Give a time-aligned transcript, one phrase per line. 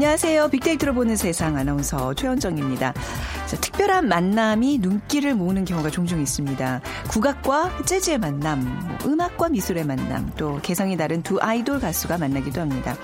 [0.00, 0.48] 안녕하세요.
[0.48, 2.94] 빅데이터로 보는 세상 아나운서 최현정입니다.
[3.46, 6.80] 자, 특별한 만남이 눈길을 모으는 경우가 종종 있습니다.
[7.10, 12.96] 국악과 재즈의 만남, 뭐 음악과 미술의 만남, 또 개성이 다른 두 아이돌 가수가 만나기도 합니다.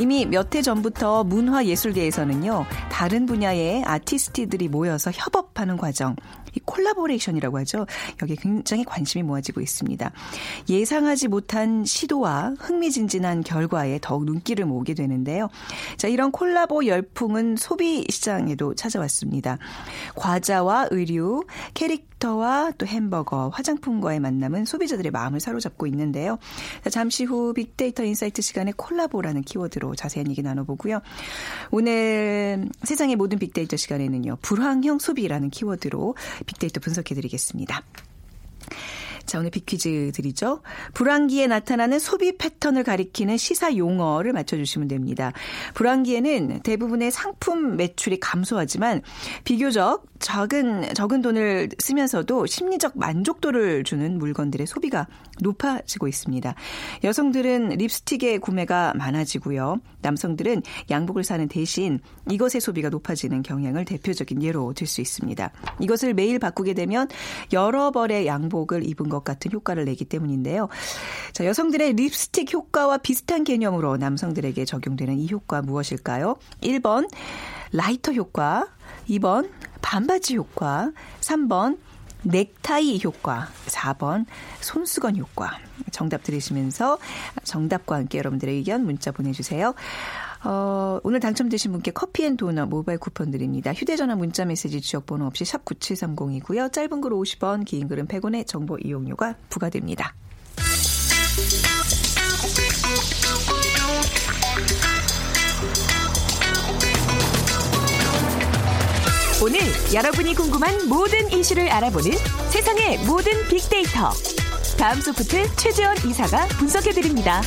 [0.00, 6.16] 이미 몇 해 전부터 문화예술계에서는요, 다른 분야의 아티스트들이 모여서 협업하는 과정,
[6.56, 7.86] 이 콜라보레이션이라고 하죠.
[8.22, 10.10] 여기에 굉장히 관심이 모아지고 있습니다.
[10.70, 15.48] 예상하지 못한 시도와 흥미진진한 결과에 더욱 눈길을 모으게 되는데요.
[15.98, 19.58] 자, 이런 콜라보 열풍은 소비 시장에도 찾아왔습니다.
[20.16, 26.38] 과자와 의류, 캐릭터 와 또 햄버거, 화장품과의 만남은 소비자들의 마음을 사로잡고 있는데요.
[26.82, 31.00] 자, 잠시 후 빅데이터 인사이트 시간에 콜라보라는 키워드로 자세한 얘기 나눠보고요.
[31.70, 34.38] 오늘 세상의 모든 빅데이터 시간에는요.
[34.40, 36.14] 불황형 소비라는 키워드로
[36.46, 37.82] 빅데이터 분석해드리겠습니다.
[39.24, 40.60] 자, 오늘 빅퀴즈 드리죠.
[40.94, 45.32] 불황기에 나타나는 소비 패턴을 가리키는 시사 용어를 맞춰주시면 됩니다.
[45.74, 49.02] 불황기에는 대부분의 상품 매출이 감소하지만
[49.44, 55.06] 비교적 적은, 적은 돈을 쓰면서도 심리적 만족도를 주는 물건들의 소비가
[55.40, 56.54] 높아지고 있습니다.
[57.04, 59.78] 여성들은 립스틱의 구매가 많아지고요.
[60.02, 65.50] 남성들은 양복을 사는 대신 이것의 소비가 높아지는 경향을 대표적인 예로 들 수 있습니다.
[65.80, 67.08] 이것을 매일 바꾸게 되면
[67.52, 70.68] 여러 벌의 양복을 입은 것 같은 효과를 내기 때문인데요.
[71.32, 76.36] 자, 여성들의 립스틱 효과와 비슷한 개념으로 남성들에게 적용되는 이 효과 무엇일까요?
[76.62, 77.08] 1번
[77.72, 78.66] 라이터 효과,
[79.08, 79.50] 2번
[79.82, 80.90] 반바지 효과,
[81.20, 81.78] 3번
[82.22, 84.26] 넥타이 효과, 4번
[84.60, 85.58] 손수건 효과.
[85.90, 86.98] 정답 들으시면서
[87.44, 89.74] 정답과 함께 여러분들의 의견 문자 보내주세요.
[90.42, 93.72] 어, 오늘 당첨되신 분께 커피앤도넛 모바일 쿠폰 드립니다.
[93.72, 96.72] 휴대전화 문자 메시지 지역번호 없이 샵 9730이고요.
[96.72, 100.14] 짧은 글 50원, 긴 글은 100원의 정보 이용료가 부과됩니다.
[109.42, 109.58] 오늘
[109.94, 112.12] 여러분이 궁금한 모든 이슈를 알아보는
[112.50, 114.10] 세상의 모든 빅데이터.
[114.78, 117.40] 다음 소프트 최재원 이사가 분석해드립니다.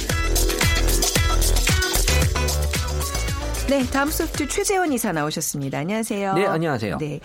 [3.69, 5.79] 네, 다음 소프트 최재원 이사 나오셨습니다.
[5.79, 6.33] 안녕하세요.
[6.33, 6.97] 네, 안녕하세요.
[6.97, 7.19] 네.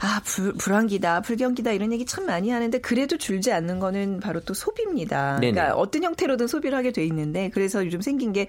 [0.00, 4.54] 아, 불, 불황기다, 불경기다 이런 얘기 참 많이 하는데 그래도 줄지 않는 거는 바로 또
[4.54, 5.40] 소비입니다.
[5.40, 5.52] 네네.
[5.52, 8.46] 그러니까 어떤 형태로든 소비를 하게 돼 있는데 그래서 요즘 생긴 게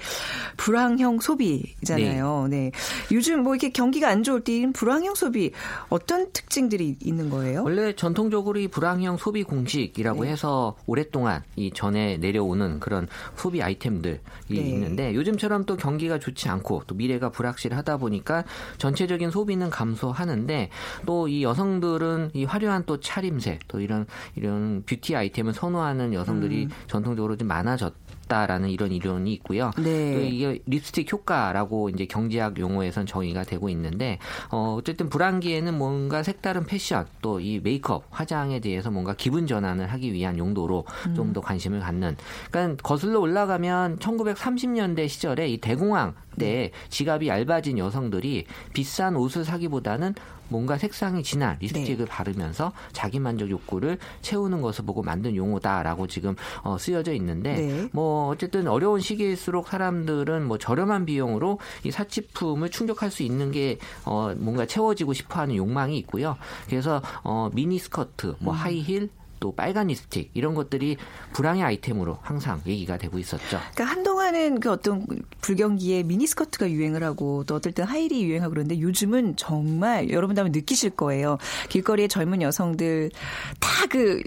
[0.57, 2.47] 불황형 소비잖아요.
[2.49, 2.71] 네.
[3.11, 5.51] 요즘 뭐 이렇게 경기가 안 좋을 때인 불황형 소비
[5.89, 7.63] 어떤 특징들이 있는 거예요?
[7.63, 10.31] 원래 전통적으로 이 불황형 소비 공식이라고 네.
[10.31, 14.19] 해서 오랫동안 이 전에 내려오는 그런 소비 아이템들이
[14.49, 14.55] 네.
[14.57, 18.43] 있는데 요즘처럼 또 경기가 좋지 않고 또 미래가 불확실하다 보니까
[18.77, 20.69] 전체적인 소비는 감소하는데
[21.05, 24.05] 또이 여성들은 이 화려한 또 차림새 또 이런
[24.35, 26.69] 이런 뷰티 아이템을 선호하는 여성들이 음.
[26.87, 27.93] 전통적으로 좀 많아졌.
[28.27, 29.71] 다라는 이런 이론이 있고요.
[29.77, 30.13] 네.
[30.13, 34.19] 또 이게 립스틱 효과라고 이제 경제학 용어에선 정의가 되고 있는데
[34.51, 40.13] 어 어쨌든 불황기에는 뭔가 색다른 패션 또 이 메이크업 화장에 대해서 뭔가 기분 전환을 하기
[40.13, 42.17] 위한 용도로 좀더 관심을 갖는
[42.51, 50.15] 그러니까 거슬러 올라가면 1930년대 시절에 이 대공황 때 지갑이 얇아진 여성들이 비싼 옷을 사기보다는
[50.49, 56.77] 뭔가 색상이 진한 립스틱을 바르면서 자기 만족 욕구를 채우는 것을 보고 만든 용어다라고 지금 어,
[56.77, 57.89] 쓰여져 있는데 네.
[57.93, 64.33] 뭐 어쨌든 어려운 시기일수록 사람들은 뭐 저렴한 비용으로 이 사치품을 충족할 수 있는 게 어,
[64.37, 66.37] 뭔가 채워지고 싶어하는 욕망이 있고요.
[66.67, 70.97] 그래서 어, 미니 스커트, 뭐 하이힐 또 빨간 립스틱 이런 것들이
[71.33, 73.59] 불황의 아이템으로 항상 얘기가 되고 있었죠.
[73.73, 75.05] 그러니까 한동안은 그 어떤
[75.41, 80.91] 불경기에 미니스커트가 유행을 하고 또 어떨 땐 하이힐이 유행하고 그러는데 요즘은 정말 여러분도 한번 느끼실
[80.91, 81.37] 거예요.
[81.69, 83.11] 길거리에 젊은 여성들
[83.59, 84.23] 다그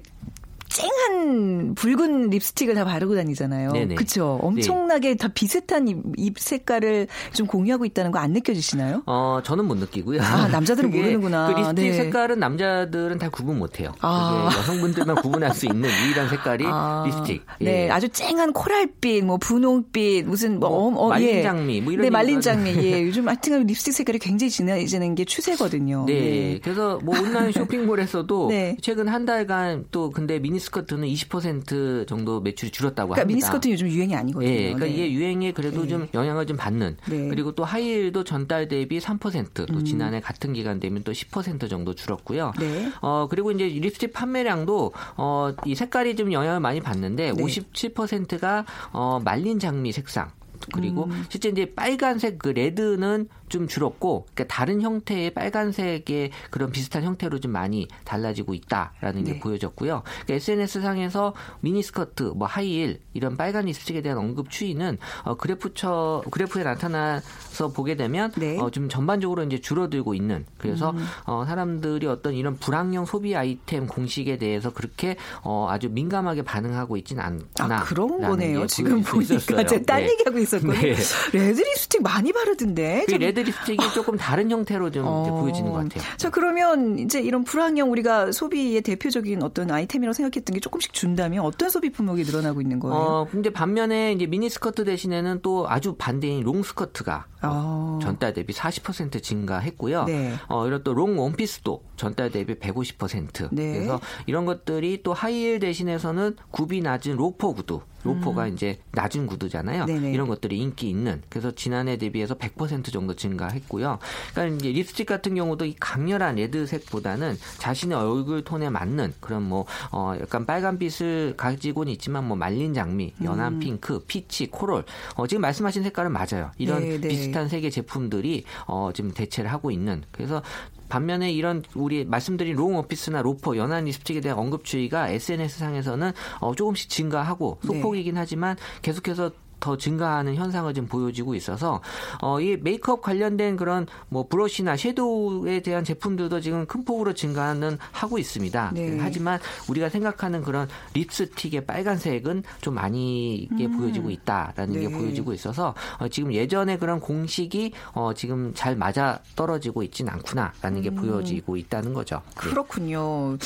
[0.72, 3.72] 쨍한 붉은 립스틱을 다 바르고 다니잖아요.
[3.96, 4.38] 그렇죠.
[4.42, 9.02] 엄청나게 다 비슷한 입, 입 색깔을 좀 공유하고 있다는 거 안 느껴지시나요?
[9.06, 10.20] 어, 저는 못 느끼고요.
[10.22, 11.48] 아, 남자들은 모르는구나.
[11.48, 11.92] 그 립스틱 네.
[11.94, 13.92] 색깔은 남자들은 다 구분 못 해요.
[14.02, 14.50] 아.
[14.54, 17.46] 여성분들만 구분할 수 있는 유일한 색깔이 아, 립스틱.
[17.60, 17.90] 네, 예.
[17.90, 21.42] 아주 쨍한 코랄빛, 뭐 분홍빛, 무슨 뭐, 뭐 어, 어, 말린 예.
[21.42, 22.74] 장미, 뭐 이런 네, 말린 장미.
[22.76, 26.04] 예, 요즘 하여튼 립스틱 색깔이 굉장히 진해지는 게 추세거든요.
[26.06, 26.60] 네.
[26.62, 28.76] 그래서 뭐 온라인 쇼핑몰에서도 네.
[28.82, 33.26] 최근 한 달간 또 근데 미니 스커트는 20% 정도 매출이 줄었다고 그러니까 합니다.
[33.26, 34.50] 미니스커트는 요즘 유행이 아니거든요.
[34.50, 34.90] 예, 그러니까 네.
[34.92, 35.88] 이게 유행에 그래도 네.
[35.88, 37.28] 좀 영향을 좀 받는 네.
[37.28, 39.84] 그리고 또 하이힐도 전달 대비 3%또 음.
[39.84, 42.52] 지난해 같은 기간 되면 또 10% 정도 줄었고요.
[42.60, 42.92] 네.
[43.00, 47.42] 어 그리고 이제 립스틱 판매량도 어 이 색깔이 좀 영향을 많이 받는데 네.
[47.42, 50.30] 57%가 어 말린 장미 색상
[50.72, 51.24] 그리고 음.
[51.28, 57.52] 실제 이제 빨간색 그 레드는 좀 줄었고 그러니까 다른 형태의 빨간색의 그런 비슷한 형태로 좀
[57.52, 59.40] 많이 달라지고 있다라는 게 네.
[59.40, 60.02] 보여졌고요.
[60.04, 66.62] 그러니까 SNS 상에서 미니스커트, 뭐 하이힐 이런 빨간 립스틱에 대한 언급 추이는 어, 그래프처 그래프에
[66.62, 68.56] 나타나서 보게 되면 네.
[68.56, 68.62] 음.
[68.62, 70.94] 어, 좀 전반적으로 이제 줄어들고 있는 그래서
[71.26, 77.22] 어, 사람들이 어떤 이런 불황형 소비 아이템 공식에 대해서 그렇게 어, 아주 민감하게 반응하고 있지는
[77.24, 77.80] 않구나.
[77.80, 78.66] 아, 그런 거네요.
[78.68, 79.66] 지금 보니까 있었어요.
[79.66, 80.10] 제딴 네.
[80.12, 80.80] 얘기하고 있었거든요.
[80.80, 80.94] 네.
[81.32, 83.02] 레드 립스틱 많이 바르던데.
[83.06, 85.40] 그 좀- 레드 립스틱이 조금 다른 형태로 좀 어.
[85.40, 86.02] 보여지는 것 같아요.
[86.16, 91.68] 자, 그러면 이제 이런 불황형 우리가 소비의 대표적인 어떤 아이템이라고 생각했던 게 조금씩 준다면 어떤
[91.70, 92.96] 소비 품목이 늘어나고 있는 거예요?
[92.96, 97.98] 어, 근데 반면에 이제 미니스커트 대신에는 또 아주 반대인 롱스커트가 어, 아.
[98.02, 100.04] 전달 대비 40% 증가했고요.
[100.04, 100.34] 네.
[100.48, 103.48] 어, 이런 또 롱 원피스도 전달 대비 150%.
[103.52, 103.72] 네.
[103.74, 107.80] 그래서 이런 것들이 또 하이힐 대신에서는 굽이 낮은 로퍼 구두.
[108.04, 109.82] 로퍼가 이제 낮은 구두잖아요.
[109.82, 109.86] 음.
[109.86, 110.12] 네네.
[110.12, 111.22] 이런 것들이 인기 있는.
[111.28, 113.98] 그래서 지난해 대비해서 100% 정도 증가했고요.
[114.32, 120.14] 그러니까 이제 립스틱 같은 경우도 이 강렬한 레드색보다는 자신의 얼굴 톤에 맞는 그런 뭐 어,
[120.20, 123.58] 약간 빨간빛을 가지고는 있지만 뭐 말린 장미, 연한 음.
[123.60, 124.84] 핑크, 피치, 코랄.
[125.16, 126.50] 어, 지금 말씀하신 색깔은 맞아요.
[126.58, 127.08] 이런 네, 네.
[127.08, 130.02] 비슷한 색의 제품들이 어, 지금 대체를 하고 있는.
[130.10, 130.42] 그래서
[130.90, 136.54] 반면에 이런 우리 말씀드린 롱 원피스나 로퍼 연한 립스틱에 대한 언급 추이가 SNS 상에서는 어,
[136.54, 137.66] 조금씩 증가하고 네.
[137.66, 141.80] 소폭이긴 하지만 계속해서 더 증가하는 현상을 좀 보여지고 있어서
[142.22, 148.18] 어, 이 메이크업 관련된 그런 뭐 브러쉬나 섀도우에 대한 제품들도 지금 큰 폭으로 증가는 하고
[148.18, 148.72] 있습니다.
[148.74, 148.98] 네.
[149.00, 154.90] 하지만 우리가 생각하는 그런 립스틱의 빨간색은 좀 많이 이게 보여지고 있다라는 게 네.
[154.90, 160.90] 보여지고 있어서 어, 지금 예전에 그런 공식이 어, 지금 잘 맞아 떨어지고 있진 않구나라는 게
[160.90, 162.22] 보여지고 있다는 거죠.
[162.26, 162.34] 네.
[162.36, 163.36] 그렇군요.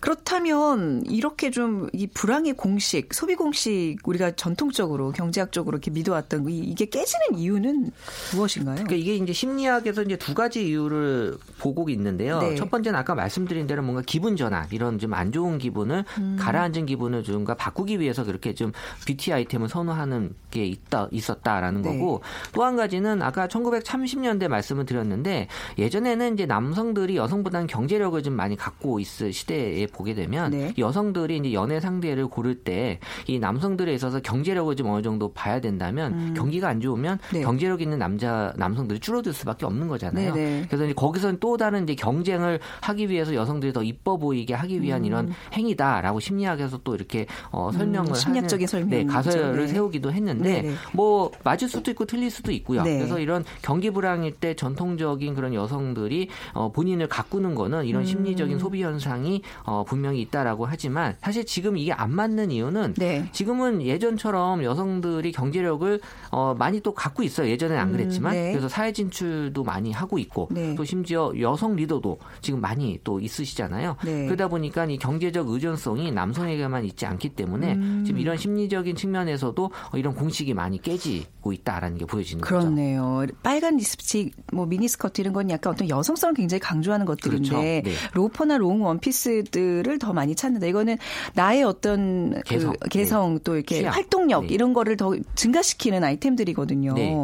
[0.00, 6.58] 그렇다면 이렇게 좀 이 불황의 공식, 소비 공식 우리가 전통적으로 경제학적 으로 이렇게 믿어왔던 이-
[6.58, 7.90] 이게 깨지는 이유는
[8.34, 8.74] 무엇인가요?
[8.76, 12.40] 그러니까 이게 이제 심리학에서 이제 두 가지 이유를 보고 있는데요.
[12.40, 12.54] 네.
[12.54, 16.36] 첫 번째는 아까 말씀드린 대로 뭔가 기분 전환, 이런 좀 안 좋은 기분을 음.
[16.38, 18.72] 가라앉은 기분을 좀가 바꾸기 위해서 그렇게 좀
[19.06, 21.92] 뷰티 아이템을 선호하는 게 있다 있었다라는 네.
[21.98, 22.22] 거고
[22.52, 29.00] 또 한 가지는 아까 1930년대 말씀을 드렸는데 예전에는 이제 남성들이 여성보다는 경제력을 좀 많이 갖고
[29.00, 30.74] 있을 시대에 보게 되면 네.
[30.78, 36.34] 여성들이 이제 연애 상대를 고를 때 이 남성들에 있어서 경제력을 좀 어느 정도 봐야 된다면
[36.34, 37.32] 경기가 안 좋으면 음.
[37.32, 37.40] 네.
[37.40, 40.34] 경제력 있는 남자 남성들이 줄어들 수밖에 없는 거잖아요.
[40.34, 40.66] 네네.
[40.68, 45.04] 그래서 이제 거기서는 또 다른 이제 경쟁을 하기 위해서 여성들이 더 이뻐 보이게 하기 위한
[45.04, 49.04] 이런 행위다라고 심리학에서 또 이렇게 어, 설명을 음, 심리학적인 하는 네.
[49.04, 49.68] 가설을 네.
[49.68, 50.74] 세우기도 했는데 네네.
[50.92, 52.82] 뭐 맞을 수도 있고 틀릴 수도 있고요.
[52.82, 52.98] 네.
[52.98, 57.84] 그래서 이런 경기 불황일 때 전통적인 그런 여성들이 어, 본인을 가꾸는 거는 음.
[57.86, 63.28] 이런 심리적인 소비 현상이 어, 분명히 있다라고 하지만 사실 지금 이게 안 맞는 이유는 네.
[63.32, 66.00] 지금은 예전처럼 여성들이 경제력을
[66.30, 67.48] 어, 많이 또 갖고 있어요.
[67.48, 68.50] 예전에는 안 음, 그랬지만 네.
[68.52, 70.74] 그래서 사회 진출도 많이 하고 있고 네.
[70.74, 73.96] 또 심지어 여성 리더도 지금 많이 또 있으시잖아요.
[74.04, 74.26] 네.
[74.26, 78.02] 그러다 보니까 이 경제적 의존성이 남성에게만 있지 않기 때문에 음.
[78.04, 82.58] 지금 이런 심리적인 측면에서도 어, 이런 공식이 많이 깨지고 있다라는 게 보여지는 거죠.
[82.58, 83.26] 그렇네요.
[83.42, 87.62] 빨간 립스틱, 뭐 미니스커트 이런 건 약간 어떤 여성성을 굉장히 강조하는 것들인데 그렇죠.
[87.62, 87.82] 네.
[88.14, 90.66] 로퍼나 롱 원피스들을 더 많이 찾는다.
[90.66, 90.96] 이거는
[91.34, 92.72] 나의 어떤 개성.
[92.80, 93.92] 그 개성 또 이렇게 취향.
[93.94, 94.54] 활동력 네.
[94.54, 96.94] 이런 거를 더 증가시키는 아이템들이거든요.
[96.94, 97.14] 네.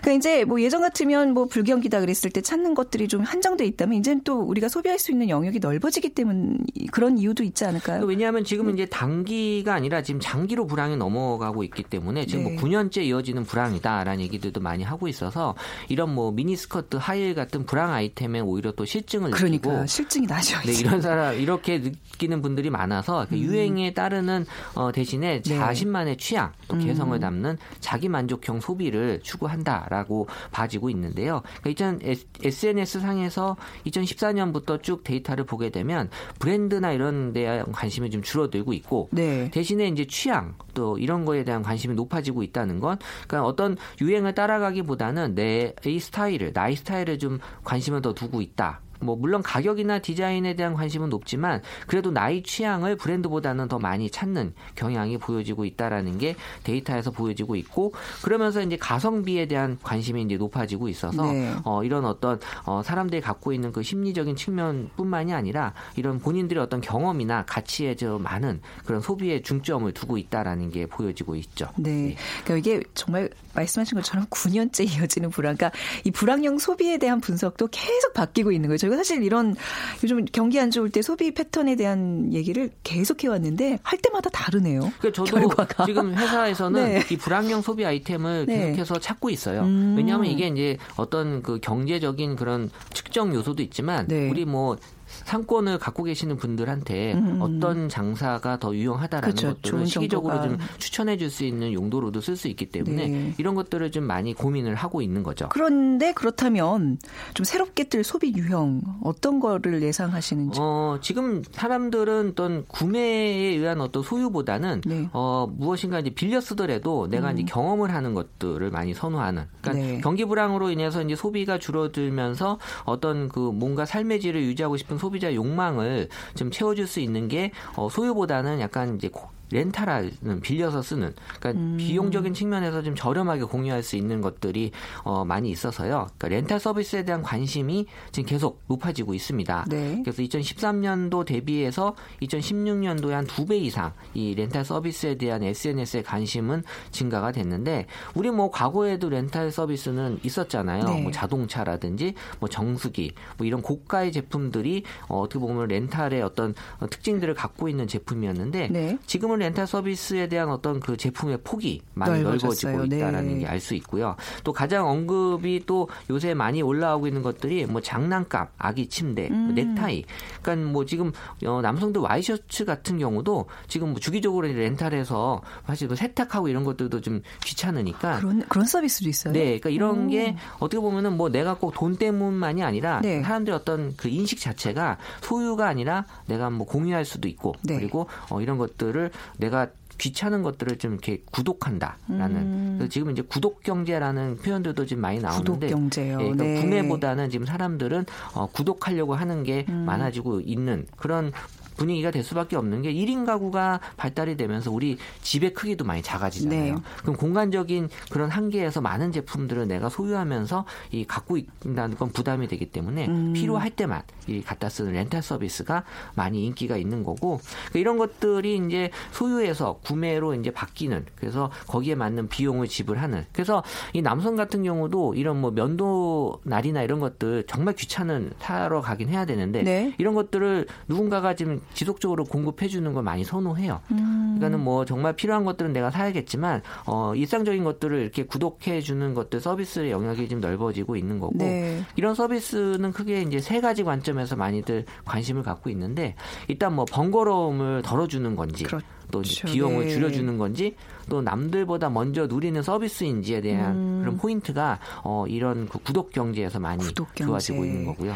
[0.00, 4.22] 그러니까 이제 뭐 예전 같으면 뭐 불경기다 그랬을 때 찾는 것들이 좀 한정돼 있다면 이제는
[4.24, 6.58] 또 우리가 소비할 수 있는 영역이 넓어지기 때문
[6.90, 8.04] 그런 이유도 있지 않을까요?
[8.04, 12.52] 왜냐하면 지금 이제 단기가 아니라 지금 장기로 불황이 넘어가고 있기 때문에 지금 네.
[12.52, 15.54] 뭐 9년째 이어지는 불황이다라는 얘기들도 많이 하고 있어서
[15.88, 20.58] 이런 뭐 미니스커트, 하이힐 같은 불황 아이템에 오히려 또 실증을 그러니까 느끼고 실증이 나죠.
[20.66, 20.72] 네.
[20.72, 25.42] 이런 사람 이렇게 느끼는 분들이 많아서 그 유행에 따르는 어, 대신에 음.
[25.42, 25.58] 네.
[25.58, 26.84] 자신만의 취향 또 음.
[26.84, 27.43] 개성을 담는
[27.80, 31.42] 자기 만족형 소비를 추구한다라고 봐지고 있는데요.
[31.62, 31.98] 그러니까
[32.42, 39.08] SNS 상에서 2014년부터 쭉 데이터를 보게 되면 브랜드나 이런 데에 대한 관심이 좀 줄어들고 있고
[39.12, 39.50] 네.
[39.50, 42.98] 대신에 이제 취향 또 이런 거에 대한 관심이 높아지고 있다는 건
[43.28, 48.80] 그러니까 어떤 유행을 따라가기보다는 내 이 스타일을 나의 스타일을 좀 관심을 더 두고 있다.
[49.04, 55.18] 뭐 물론 가격이나 디자인에 대한 관심은 높지만 그래도 나의 취향을 브랜드보다는 더 많이 찾는 경향이
[55.18, 57.92] 보여지고 있다라는 게 데이터에서 보여지고 있고
[58.22, 61.54] 그러면서 이제 가성비에 대한 관심이 이제 높아지고 있어서 네.
[61.64, 67.44] 어 이런 어떤 어 사람들이 갖고 있는 그 심리적인 측면뿐만이 아니라 이런 본인들의 어떤 경험이나
[67.46, 71.68] 가치에 저 많은 그런 소비에 중점을 두고 있다라는 게 보여지고 있죠.
[71.76, 72.16] 네.
[72.44, 75.56] 그러니까 이게 정말 말씀하신 것처럼 9년째 이어지는 불황.
[75.56, 78.78] 그러니까 이 불황형 소비에 대한 분석도 계속 바뀌고 있는 거예요.
[78.78, 79.54] 저희가 사실 이런
[80.02, 84.92] 요즘 경기 안 좋을 때 소비 패턴에 대한 얘기를 계속 해왔는데 할 때마다 다르네요.
[85.00, 85.86] 그 저도 결과가.
[85.86, 87.02] 지금 회사에서는 네.
[87.10, 88.72] 이 불황형 소비 아이템을 네.
[88.72, 89.62] 계속해서 찾고 있어요.
[89.62, 89.94] 음.
[89.96, 94.28] 왜냐하면 이게 이제 어떤 그 경제적인 그런 측정 요소도 있지만 네.
[94.30, 94.76] 우리 뭐
[95.24, 97.42] 상권을 갖고 계시는 분들한테 음, 음.
[97.42, 99.54] 어떤 장사가 더 유용하다라는 그렇죠.
[99.56, 100.58] 것들을 시기적으로 정보가.
[100.58, 103.34] 좀 추천해 줄 수 있는 용도로도 쓸 수 있기 때문에 네.
[103.38, 105.48] 이런 것들을 좀 많이 고민을 하고 있는 거죠.
[105.50, 106.98] 그런데 그렇다면
[107.34, 110.58] 좀 새롭게 뜰 소비 유형 어떤 거를 예상하시는지.
[110.62, 115.08] 어, 지금 사람들은 어떤 구매에 의한 어떤 소유보다는 네.
[115.12, 119.44] 어, 무엇인가 이제 빌려 쓰더라도 내가 이제 경험을 하는 것들을 많이 선호하는.
[119.60, 120.00] 그러니까 네.
[120.00, 126.08] 경기 불황으로 인해서 이제 소비가 줄어들면서 어떤 그 뭔가 삶의 질을 유지하고 싶은 소비자 욕망을
[126.34, 131.76] 좀 채워줄 수 있는 게 어, 소유보다는 약간 이제 고- 렌탈하는 빌려서 쓰는 그러니까 음.
[131.78, 134.72] 비용적인 측면에서 좀 저렴하게 공유할 수 있는 것들이
[135.04, 136.08] 어, 많이 있어서요.
[136.18, 139.66] 그러니까 렌탈 서비스에 대한 관심이 지금 계속 높아지고 있습니다.
[139.68, 140.00] 네.
[140.04, 147.30] 그래서 2013년도 대비해서 2016년도에 한 두 배 이상 이 렌탈 서비스에 대한 SNS의 관심은 증가가
[147.32, 150.84] 됐는데 우리 뭐 과거에도 렌탈 서비스는 있었잖아요.
[150.84, 151.02] 네.
[151.02, 157.34] 뭐 자동차라든지 뭐 정수기 뭐 이런 고가의 제품들이 어, 어떻게 보면 렌탈의 어떤 어, 특징들을
[157.34, 158.98] 갖고 있는 제품이었는데 네.
[159.06, 162.72] 지금은 렌탈 서비스에 대한 어떤 그 제품의 폭이 많이 넓어졌어요.
[162.76, 163.40] 넓어지고 있다라는 네.
[163.40, 164.16] 게알 수 있고요.
[164.42, 169.54] 또 가장 언급이 또 요새 많이 올라오고 있는 것들이 뭐 장난감, 아기 침대, 뭐 음.
[169.54, 170.04] 넥타이.
[170.42, 171.12] 그러니까 뭐 지금
[171.46, 177.20] 어, 남성들 와이셔츠 같은 경우도 지금 뭐 주기적으로 렌탈해서 사실 뭐 세탁하고 이런 것들도 좀
[177.44, 179.32] 귀찮으니까 그런 그런 서비스도 있어요.
[179.32, 180.08] 네, 그러니까 이런 오.
[180.08, 183.22] 게 어떻게 보면은 뭐 내가 꼭 돈 때문만이 아니라 네.
[183.22, 187.76] 사람들의 어떤 그 인식 자체가 소유가 아니라 내가 뭐 공유할 수도 있고 네.
[187.76, 192.74] 그리고 어, 이런 것들을 내가 귀찮은 것들을 좀 이렇게 구독한다라는 음.
[192.78, 196.14] 그래서 지금 이제 구독 경제라는 표현들도 지금 많이 나오는데 구독 경제요.
[196.20, 196.60] 예, 그러니까 네.
[196.60, 199.84] 구매보다는 지금 사람들은 어, 구독하려고 하는 게 음.
[199.86, 201.32] 많아지고 있는 그런
[201.76, 206.74] 분위기가 될 수밖에 없는 게 1인 가구가 발달이 되면서 우리 집의 크기도 많이 작아지잖아요.
[206.74, 206.80] 네.
[207.02, 213.06] 그럼 공간적인 그런 한계에서 많은 제품들을 내가 소유하면서 이 갖고 있다는 건 부담이 되기 때문에
[213.06, 213.32] 음.
[213.32, 218.90] 필요할 때만 이 갖다 쓰는 렌탈 서비스가 많이 인기가 있는 거고 그러니까 이런 것들이 이제
[219.12, 223.62] 소유에서 구매로 이제 바뀌는 그래서 거기에 맞는 비용을 지불하는 그래서
[223.92, 229.24] 이 남성 같은 경우도 이런 뭐 면도 날이나 이런 것들 정말 귀찮은 사러 가긴 해야
[229.24, 229.94] 되는데 네.
[229.98, 233.80] 이런 것들을 누군가가 지금 지속적으로 공급해 주는 걸 많이 선호해요.
[233.92, 234.36] 음.
[234.36, 239.90] 그러니까는 뭐 정말 필요한 것들은 내가 사야겠지만 어 일상적인 것들을 이렇게 구독해 주는 것들 서비스의
[239.90, 241.82] 영역이 좀 넓어지고 있는 거고 네.
[241.96, 246.14] 이런 서비스는 크게 이제 세 가지 관점에서 많이들 관심을 갖고 있는데
[246.48, 248.86] 일단 뭐 번거로움을 덜어주는 건지 그렇죠.
[249.14, 249.90] 또 이제 비용을 네.
[249.92, 250.74] 줄여주는 건지
[251.08, 254.00] 또 남들보다 먼저 누리는 서비스인지에 대한 음.
[254.00, 257.30] 그런 포인트가 어 이런 그 구독 경제에서 많이 구독 경제.
[257.30, 258.14] 좋아지고 있는 거고요.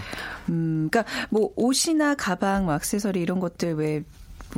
[0.48, 4.02] 음, 그러니까 뭐 옷이나 가방, 뭐 액세서리 이런 것들 왜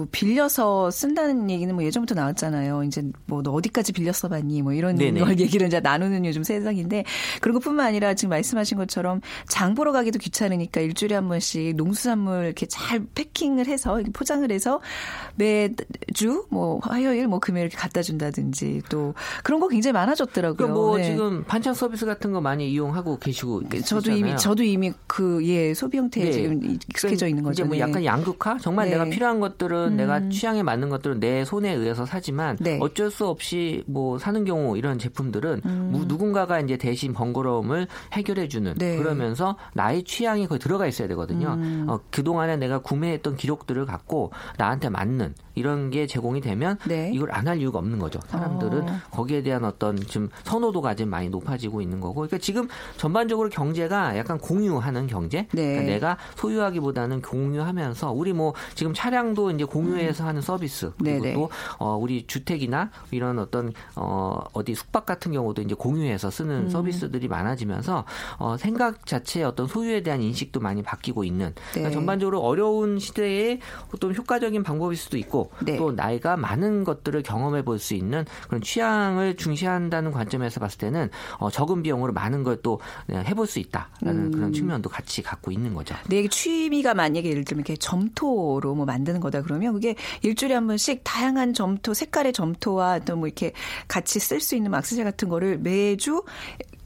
[0.00, 2.84] 뭐 빌려서 쓴다는 얘기는 뭐 예전부터 나왔잖아요.
[2.84, 4.62] 이제 뭐 너 어디까지 빌려 써봤니?
[4.62, 5.20] 뭐 이런 네네.
[5.20, 7.04] 걸 얘기를 이제 나누는 요즘 세상인데
[7.40, 12.66] 그런 것뿐만 아니라 지금 말씀하신 것처럼 장 보러 가기도 귀찮으니까 일주일에 한 번씩 농수산물 이렇게
[12.66, 14.80] 잘 패킹을 해서 이렇게 포장을 해서
[15.36, 20.56] 매주 뭐 화요일 뭐 금요일 이렇게 갖다 준다든지 또 그런 거 굉장히 많아졌더라고요.
[20.56, 21.04] 그러니까 뭐 네.
[21.04, 24.36] 지금 반찬 서비스 같은 거 많이 이용하고 계시고 저도 이미.
[24.36, 26.32] 저도 이미 그 예 소비 형태에 네.
[26.32, 27.62] 지금 익숙해져 있는 거죠.
[27.62, 27.80] 이제 뭐 네.
[27.80, 28.58] 약간 양극화?
[28.58, 28.92] 정말 네.
[28.92, 32.78] 내가 필요한 것들은 어떤 내가 취향에 맞는 것들은 내 손에 의해서 사지만 네.
[32.80, 38.74] 어쩔 수 없이 뭐 사는 경우 이런 제품들은 무- 누군가가 이제 대신 번거로움을 해결해 주는
[38.74, 38.96] 네.
[38.96, 41.58] 그러면서 나의 취향이 거기 들어가 있어야 되거든요.
[41.88, 47.10] 어, 그동안에 내가 구매했던 기록들을 갖고 나한테 맞는 이런 게 제공이 되면 네.
[47.14, 48.20] 이걸 안 할 이유가 없는 거죠.
[48.28, 49.00] 사람들은 어.
[49.10, 52.14] 거기에 대한 어떤 좀 선호도가 지금 많이 높아지고 있는 거고.
[52.14, 55.48] 그러니까 지금 전반적으로 경제가 약간 공유하는 경제.
[55.52, 55.62] 네.
[55.72, 61.34] 그러니까 내가 소유하기보다는 공유하면서 우리 뭐 지금 차량도 이제 공유해서 하는 서비스 그리고 네네.
[61.34, 66.68] 또 어, 우리 주택이나 이런 어떤 어, 어디 숙박 같은 경우도 이제 공유해서 쓰는 음.
[66.68, 68.04] 서비스들이 많아지면서
[68.38, 71.94] 어, 생각 자체의 어떤 소유에 대한 인식도 많이 바뀌고 있는 그러니까 네.
[71.94, 73.58] 전반적으로 어려운 시대에
[73.94, 75.76] 어떤 효과적인 방법일 수도 있고 네.
[75.76, 81.08] 또 나이가 많은 것들을 경험해 볼 수 있는 그런 취향을 중시한다는 관점에서 봤을 때는
[81.38, 84.30] 어, 적은 비용으로 많은 걸 또 해볼 수 있다라는 음.
[84.32, 85.94] 그런 측면도 같이 갖고 있는 거죠.
[86.08, 91.02] 내 취미가 만약에 예를 들면 이렇게 점토로 뭐 만드는 거다 그러면 그게 일주일에 한 번씩
[91.04, 93.52] 다양한 점토 색깔의 점토와 또 뭐 이렇게
[93.86, 96.22] 같이 쓸 수 있는 막스제 같은 거를 매주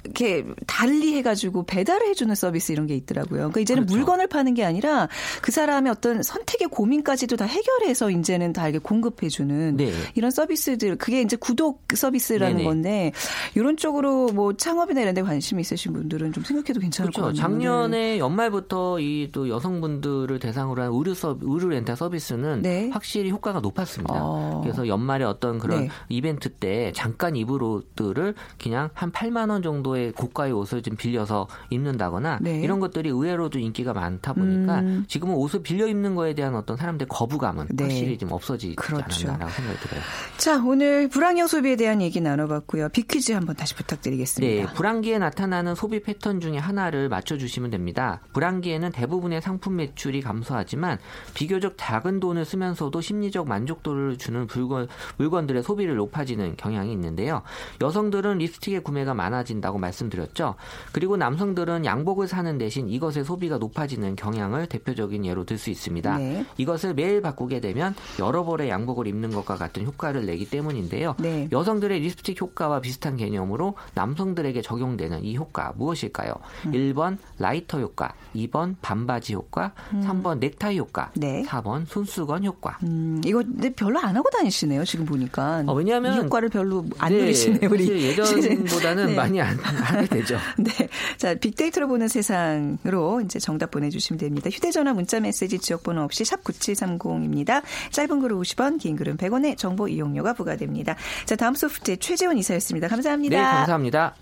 [0.04, 3.38] 이렇게 달리 해가지고 배달을 해주는 서비스 이런 게 있더라고요.
[3.38, 3.96] 그러니까 이제는 그렇죠.
[3.96, 5.08] 물건을 파는 게 아니라
[5.42, 9.92] 그 사람의 어떤 선택의 고민까지도 다 해결해서 이제는 다 이렇게 공급해주는 네.
[10.14, 12.64] 이런 서비스들 그게 이제 구독 서비스라는 네네.
[12.64, 13.12] 건데
[13.54, 17.42] 이런 쪽으로 뭐 창업이나 이런 데 관심 이 있으신 분들은 좀 생각해도 괜찮을 것 그렇죠.
[17.42, 17.58] 같네요.
[17.70, 22.88] 작년에 연말부터 이 또 여성분들을 대상으로 한 의류 서 의류 렌탈 서비스는 네.
[22.92, 24.14] 확실히 효과가 높았습니다.
[24.16, 24.60] 어.
[24.62, 25.88] 그래서 연말에 어떤 그런 네.
[26.08, 31.46] 이벤트 때 잠깐 입을 옷들을 그냥 한 8만 원 정도 의 고가의 옷을 좀 빌려서
[31.70, 32.60] 입는다거나 네.
[32.60, 35.04] 이런 것들이 의외로 좀 인기가 많다 보니까 음.
[35.08, 37.84] 지금은 옷을 빌려 입는 거에 대한 어떤 사람들의 거부감은 네.
[37.84, 39.28] 확실히 좀 없어지지 그렇죠.
[39.28, 40.00] 않았나라고 생각이 들어요.
[40.36, 42.88] 자, 오늘 불황형 소비에 대한 얘기 나눠봤고요.
[42.88, 44.72] 빅퀴즈 한번 다시 네, 부탁드리겠습니다.
[44.72, 48.20] 불황기에 나타나는 소비 패턴 중에 하나를 맞춰주시면 됩니다.
[48.32, 50.98] 불황기에는 대부분의 상품 매출이 감소하지만
[51.34, 57.42] 비교적 작은 돈을 쓰면서도 심리적 만족도를 주는 물건, 물건들의 소비를 높아지는 경향이 있는데요.
[57.80, 60.54] 여성들은 립스틱의 구매가 많아진다고 말씀드렸죠.
[60.92, 66.18] 그리고 남성들은 양복을 사는 대신 이것의 소비가 높아지는 경향을 대표적인 예로 들 수 있습니다.
[66.18, 66.44] 네.
[66.58, 71.14] 이것을 매일 바꾸게 되면 여러 벌의 양복을 입는 것과 같은 효과를 내기 때문인데요.
[71.20, 71.48] 네.
[71.52, 76.34] 여성들의 립스틱 효과와 비슷한 개념으로 남성들에게 적용되는 이 효과 무엇일까요?
[76.66, 76.72] 음.
[76.72, 81.20] 1번 라이터 효과, 2번 반바지 효과, 3번 넥타이 효과, 음.
[81.20, 81.42] 네.
[81.46, 82.78] 4번 손수건 효과.
[82.82, 85.62] 음, 이거 근데 별로 안 하고 다니시네요, 지금 보니까.
[85.66, 87.86] 어, 왜냐하면 이 효과를 별로 안 네, 누리시네요, 우리.
[88.08, 89.14] 예전보다는 네.
[89.14, 90.38] 많이 안 하게 되죠.
[90.58, 90.88] 네.
[91.16, 94.50] 자, 빅데이터로 보는 세상으로 이제 정답 보내주시면 됩니다.
[94.50, 97.62] 휴대전화 문자 메시지 지역번호 없이 샵9730입니다.
[97.90, 100.96] 짧은 글은 50원, 긴 글은 100원의 정보 이용료가 부과됩니다.
[101.24, 102.88] 자, 다음 소프트의 최재원 이사였습니다.
[102.88, 103.36] 감사합니다.
[103.36, 104.14] 네, 감사합니다.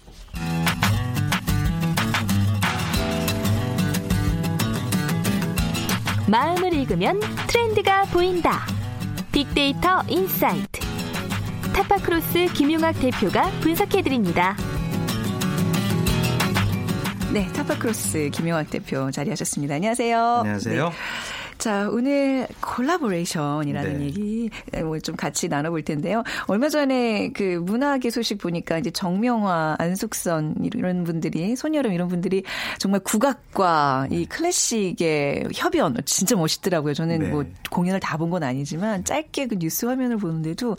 [6.32, 8.64] 마음을 읽으면 트렌드가 보인다.
[9.32, 10.80] 빅데이터 인사이트.
[11.74, 14.56] 타파크로스 김용학 대표가 분석해드립니다.
[17.32, 19.76] 네, 타파크로스 김용학 대표 자리하셨습니다.
[19.76, 20.18] 안녕하세요.
[20.18, 20.88] 안녕하세요.
[20.90, 20.94] 네.
[21.62, 24.04] 자, 오늘 콜라보레이션이라는 네.
[24.04, 24.50] 얘기
[24.82, 26.24] 뭐 좀 같이 나눠볼 텐데요.
[26.46, 32.42] 얼마 전에 그 문화계 소식 보니까 이제 정명화, 안숙선 이런 분들이 손열음 이런 분들이
[32.78, 36.94] 정말 국악과 이 클래식의 협연 진짜 멋있더라고요.
[36.94, 37.28] 저는 네.
[37.28, 40.76] 뭐 공연을 다 본 건 아니지만 짧게 그 뉴스 화면을 보는데도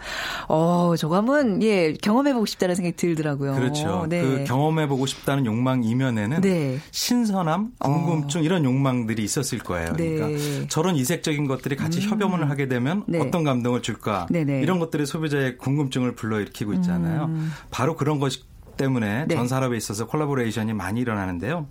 [0.48, 3.54] 어 저거 한번 예 경험해보고 싶다는 생각이 들더라고요.
[3.56, 4.06] 그렇죠.
[4.10, 4.22] 네.
[4.22, 6.78] 그 경험해보고 싶다는 욕망 이면에는 네.
[6.92, 9.94] 신선함, 궁금증 이런 욕망들이 있었을 거예요.
[9.98, 10.16] 네.
[10.16, 13.20] 그러니까 저런 이색적인 것들이 같이 협연을 하게 되면 네.
[13.20, 14.64] 어떤 감동을 줄까 네네.
[14.64, 17.30] 이런 것들이 소비자의 궁금증을 불러일으키고 있잖아요.
[17.70, 18.42] 바로 그런 것이
[18.76, 19.28] 때문에 음.
[19.28, 19.36] 네.
[19.36, 21.68] 전 산업에 있어서 콜라보레이션이 많이 일어나는데요.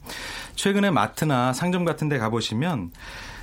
[0.54, 2.92] 최근에 마트나 상점 같은 데 가보시면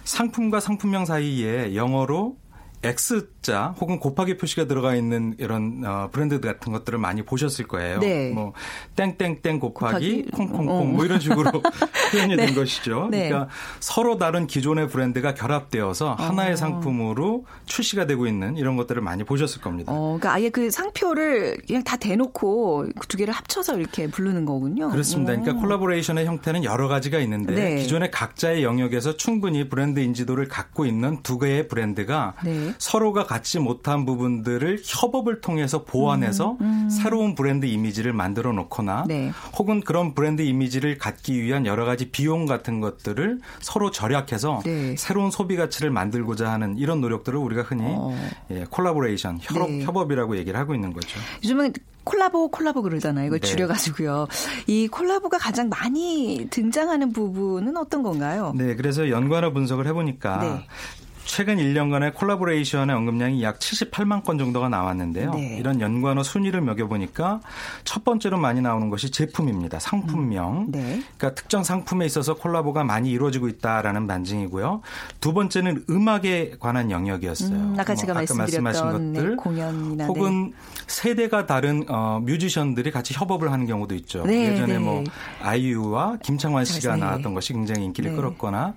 [0.05, 2.37] 상품과 상품명 사이에 영어로
[2.81, 7.99] X자 혹은 곱하기 표시가 들어가 있는 이런 어, 브랜드 같은 것들을 많이 보셨을 거예요.
[7.99, 8.31] 네.
[8.31, 8.53] 뭐
[8.95, 10.83] 땡땡땡 곱하기, 곱하기, 콩콩콩 어.
[10.85, 11.51] 뭐 이런 식으로
[12.11, 13.09] 표현이 된 것이죠.
[13.11, 13.27] 네.
[13.27, 19.61] 그러니까 서로 다른 기존의 브랜드가 결합되어서 하나의 상품으로 출시가 되고 있는 이런 것들을 많이 보셨을
[19.61, 19.91] 겁니다.
[19.91, 24.89] 어, 그러니까 아예 그 상표를 그냥 다 대놓고 두 개를 합쳐서 이렇게 부르는 거군요.
[24.89, 25.33] 그렇습니다.
[25.33, 25.61] 그러니까 오.
[25.61, 27.75] 콜라보레이션의 형태는 여러 가지가 있는데 네.
[27.75, 32.35] 기존의 각자의 영역에서 충분히 브랜드 인지도를 갖고 있는 두 개의 브랜드가
[32.69, 32.75] 네.
[32.77, 36.57] 서로가 갖지 못한 부분들을 협업을 통해서 보완해서
[36.89, 39.31] 새로운 브랜드 이미지를 만들어 놓거나 음, 네.
[39.57, 44.95] 혹은 그런 브랜드 이미지를 갖기 위한 여러 가지 비용 같은 것들을 서로 절약해서 네.
[44.97, 48.15] 새로운 소비 가치를 만들고자 하는 이런 노력들을 우리가 흔히 어.
[48.51, 49.83] 예, 콜라보레이션, 협업, 네.
[49.83, 51.19] 협업이라고 얘기를 하고 있는 거죠.
[51.43, 53.27] 요즘은 콜라보 콜라보 그러잖아요.
[53.27, 53.47] 이걸 네.
[53.47, 54.27] 줄여가지고요.
[54.67, 58.51] 이 콜라보가 가장 많이 등장하는 부분은 어떤 건가요?
[58.55, 60.67] 네, 그래서 연관어 분석을 해보니까 네.
[61.29, 65.31] 최근 1년간의 콜라보레이션의 언급량이 약 78만 건 정도가 나왔는데요.
[65.35, 65.57] 네.
[65.59, 67.39] 이런 연관어 순위를 매겨보니까
[67.83, 69.77] 첫 번째로 많이 나오는 것이 제품입니다.
[69.77, 70.71] 상품명.
[70.71, 71.03] 네.
[71.17, 74.81] 그러니까 특정 상품에 있어서 콜라보가 많이 이루어지고 있다라는 반증이고요.
[75.21, 77.55] 두 번째는 음악에 관한 영역이었어요.
[77.55, 80.53] 음, 아까 제가 뭐 말씀드렸던 말씀하신 네, 것들 공연이나 혹은
[80.87, 84.23] 세대가 다른 어, 뮤지션들이 같이 협업을 하는 경우도 있죠.
[84.23, 84.79] 네, 예전에 네.
[84.79, 85.03] 뭐
[85.43, 87.01] 아이유와 김창완 씨가 네.
[87.01, 88.15] 나왔던 것이 굉장히 인기를 네.
[88.15, 88.73] 끌었거나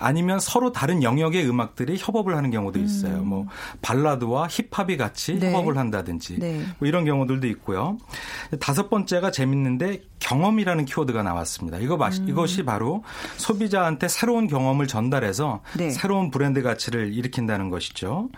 [0.00, 3.18] 아니면 서로 다른 영역의 음악들이 협업을 하는 경우도 있어요.
[3.22, 3.46] 뭐
[3.82, 5.52] 발라드와 힙합이 같이 네.
[5.52, 6.64] 협업을 한다든지 네.
[6.78, 7.98] 뭐 이런 경우들도 있고요.
[8.58, 11.78] 다섯 번째가 재밌는데 경험이라는 키워드가 나왔습니다.
[11.78, 12.26] 이거 마, 음.
[12.28, 13.04] 이것이 바로
[13.36, 15.90] 소비자한테 새로운 경험을 전달해서 네.
[15.90, 18.28] 새로운 브랜드 가치를 일으킨다는 것이죠.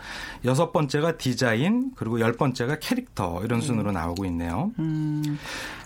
[0.45, 4.73] 여섯 번째가 디자인 그리고 열 번째가 캐릭터 이런 순으로 나오고 있네요.
[4.79, 5.39] 음.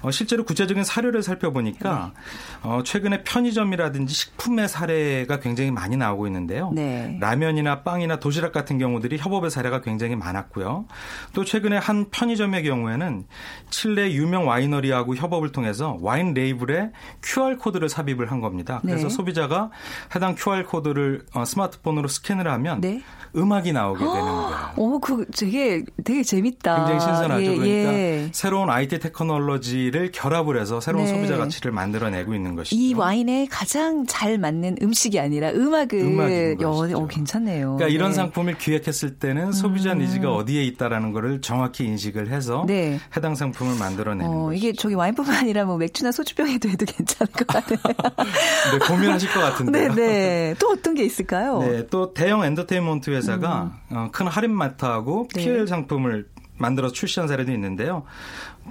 [0.02, 2.20] 어, 실제로 구체적인 사료를 살펴보니까 네.
[2.62, 6.70] 어, 최근에 편의점이라든지 식품의 사례가 굉장히 많이 나오고 있는데요.
[6.74, 7.16] 네.
[7.20, 10.86] 라면이나 빵이나 도시락 같은 경우들이 협업의 사례가 굉장히 많았고요.
[11.32, 13.24] 또 최근에 한 편의점의 경우에는
[13.70, 16.90] 칠레 유명 와이너리하고 협업을 통해서 와인 레이블에
[17.22, 18.80] QR 코드를 삽입을 한 겁니다.
[18.82, 19.14] 그래서 네.
[19.14, 19.70] 소비자가
[20.14, 23.02] 해당 QR 코드를 어, 스마트폰으로 스캔을 하면 네.
[23.36, 24.72] 음악이 나오게 되는 거예요.
[24.76, 26.76] 오, 그 되게 되게 재밌다.
[26.76, 27.42] 굉장히 신선하죠.
[27.42, 28.28] 예, 그러니까 예.
[28.32, 31.14] 새로운 IT 테크놀로지를 결합을 해서 새로운 네.
[31.14, 32.76] 소비자 가치를 만들어내고 있는 것이죠.
[32.76, 36.98] 이 와인에 가장 잘 맞는 음식이 아니라 음악을 음악인 여, 것이죠.
[36.98, 37.76] 어, 괜찮네요.
[37.76, 38.14] 그러니까 이런 네.
[38.14, 38.16] 음.
[38.16, 43.00] 상품을 기획했을 때는 소비자 니즈가 어디에 있다라는 거를 정확히 인식을 해서 네.
[43.16, 44.52] 해당 상품을 만들어내는 어.
[44.52, 47.78] 이게 저기 와인뿐만 아니라 뭐 맥주나 소주병에도 해도 괜찮을 것 같아요.
[48.72, 49.94] 네, 고민하실 것 같은데요.
[49.94, 50.54] 네, 네.
[50.58, 51.58] 또 어떤 게 있을까요?
[51.60, 55.28] 네, 또 대형 엔터테인먼트 회사가 어, 큰 할인마트하고 음.
[55.34, 55.44] 네.
[55.44, 56.26] PL 상품을
[56.58, 58.04] 만들어 출시한 사례도 있는데요.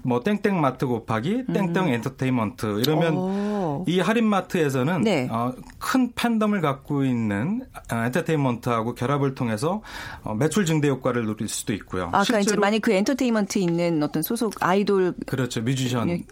[0.04, 3.18] 뭐 땡땡 마트 곱하기 땡땡 엔터테인먼트 이러면 음.
[3.18, 3.86] 오.
[3.88, 5.28] 이 할인마트에서는 네.
[5.32, 9.82] 어, 큰 팬덤을 갖고 있는 어, 엔터테인먼트하고 결합을 통해서
[10.24, 12.10] 어, 매출 증대 효과를 누릴 수도 있고요.
[12.12, 16.24] 아까 이제 실제로 만약 그 엔터테인먼트 있는 어떤 소속 아이돌이 그렇죠 뮤지션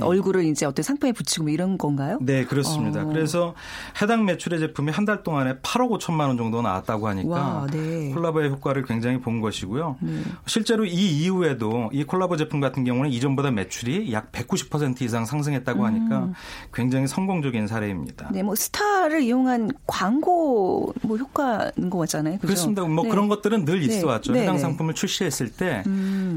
[0.00, 2.18] 얼굴을 이제 어떤 상품에 붙이고 뭐 이런 건가요?
[2.20, 3.02] 네, 그렇습니다.
[3.02, 3.06] 어.
[3.06, 3.54] 그래서
[4.00, 8.10] 해당 매출의 제품이 한 달 동안에 8억 5천만 원 정도 나왔다고 하니까 와, 네.
[8.12, 9.96] 콜라보의 효과를 굉장히 본 것이고요.
[10.44, 16.30] 실제로 이 이후에도 이 콜라보 제품 같은 경우는 이전보다 매출이 약 190% 이상 상승했다고 하니까
[16.72, 18.28] 굉장히 성공적인 사례입니다.
[18.28, 18.32] 음.
[18.32, 22.34] 네, 뭐 스타를 이용한 광고 뭐 효과인 것 같잖아요.
[22.36, 22.46] 그죠?
[22.46, 22.82] 그렇습니다.
[22.84, 23.10] 뭐 네.
[23.10, 23.86] 그런 것들은 늘 네.
[23.86, 24.32] 있어 왔죠.
[24.32, 24.60] 네, 해당 네.
[24.60, 24.62] 음.
[24.62, 25.82] 상품을 출시했을 때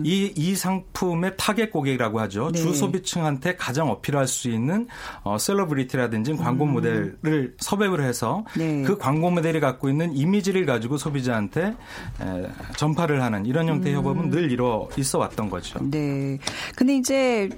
[0.04, 2.52] 이이 상품의 타겟 고객이라고 하죠.
[2.52, 2.60] 네.
[2.60, 4.88] 주 소비층한테 가장 어필할 수 있는
[5.24, 8.60] 어, 셀러브리티라든지 광고 모델을 섭외를 해서 음.
[8.60, 8.84] 네.
[8.84, 11.76] 그 광고 모델이 갖고 있는 이미지를 가지고 소비자한테
[12.22, 15.80] 에, 전파를 하는 이런 형태의 협업은 늘 이루어 있어 왔던 거죠.
[15.90, 16.38] 네.
[16.76, 17.50] 근데 이제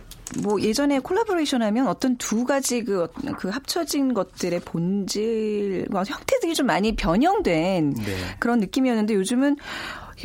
[0.41, 6.95] 뭐 예전에 콜라보레이션 하면 어떤 두 가지 그, 그 합쳐진 것들의 본질과 형태들이 좀 많이
[6.95, 8.15] 변형된 네.
[8.39, 9.57] 그런 느낌이었는데 요즘은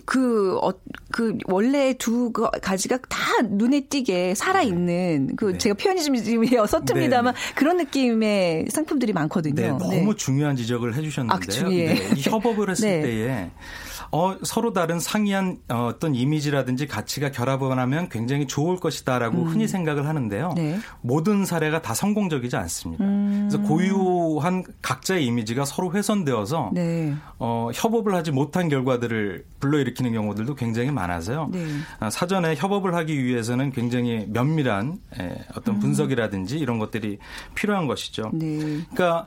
[0.05, 0.71] 그, 어,
[1.11, 5.59] 그, 원래 두 거- 가지가 다 눈에 띄게 살아있는, 그, 네.
[5.59, 9.55] 제가 표현이 좀 지금 서툽니다만 네, 그런 느낌의 상품들이 많거든요.
[9.55, 11.41] 네, 너무 중요한 지적을 아, 해주셨는데요.
[11.41, 11.95] 그 중에.
[11.95, 13.03] 네, 이 협업을 했을 네.
[13.03, 13.51] 때에
[14.11, 20.07] 어, 서로 다른 상이한 어, 어떤 이미지라든지 가치가 결합을 하면 굉장히 좋을 것이다라고 흔히 생각을
[20.07, 20.51] 하는데요.
[20.51, 20.55] 음.
[20.55, 20.79] 네.
[21.01, 23.05] 모든 사례가 다 성공적이지 않습니다.
[23.05, 23.49] 음.
[23.49, 27.15] 그래서 고유한 각자의 이미지가 서로 훼손되어서 네.
[27.39, 31.51] 어, 협업을 하지 못한 결과들을 불러일으키는 경우들도 굉장히 많아서요.
[31.53, 31.67] 네.
[32.01, 37.19] 아, 사전에 협업을 하기 위해서는 굉장히 면밀한 에, 어떤 분석이라든지 이런 것들이
[37.55, 38.31] 필요한 것이죠.
[38.35, 38.39] 음.
[38.39, 38.87] 네.
[38.95, 39.27] 그러니까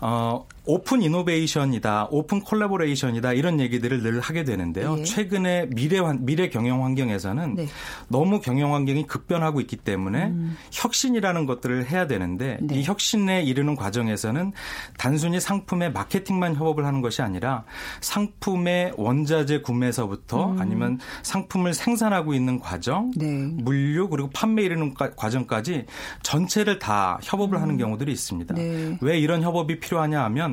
[0.00, 4.96] 어, 오픈 이노베이션이다, 오픈 콜라보레이션이다 이런 얘기들을 늘 하게 되는데요.
[4.98, 5.04] 예.
[5.04, 7.62] 최근에 미래 환- 미래 경영 환경에서는 네.
[7.62, 7.68] 음.
[8.08, 10.32] 너무 경영 환경이 급변하고 있기 때문에
[10.70, 12.78] 혁신이라는 것들을 해야 되는데 네.
[12.80, 14.52] 이 혁신에 이르는 과정에서는
[14.98, 17.64] 단순히 상품의 마케팅만 협업을 하는 것이 아니라
[18.02, 23.56] 상품의 원자재 구매서부터 아니면 상품을 생산하고 있는 과정, 음.
[23.56, 23.62] 네.
[23.64, 25.86] 물류 그리고 판매 이르는 과- 과정까지
[26.22, 28.54] 전체를 다 협업을 하는 경우들이 있습니다.
[28.54, 28.58] 음.
[28.58, 28.98] 네.
[29.00, 30.49] 왜 이런 협업이 필요하냐 하면